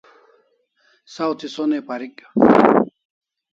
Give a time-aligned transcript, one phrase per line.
[1.15, 2.15] Saw thi sonai parik